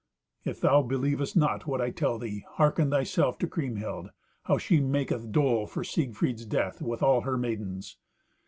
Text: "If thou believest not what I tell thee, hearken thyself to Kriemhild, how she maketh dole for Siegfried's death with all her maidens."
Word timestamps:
"If 0.43 0.59
thou 0.59 0.81
believest 0.81 1.37
not 1.37 1.67
what 1.67 1.79
I 1.79 1.91
tell 1.91 2.17
thee, 2.17 2.43
hearken 2.53 2.89
thyself 2.89 3.37
to 3.37 3.45
Kriemhild, 3.47 4.09
how 4.45 4.57
she 4.57 4.79
maketh 4.81 5.31
dole 5.31 5.67
for 5.67 5.83
Siegfried's 5.83 6.47
death 6.47 6.81
with 6.81 7.03
all 7.03 7.21
her 7.21 7.37
maidens." 7.37 7.97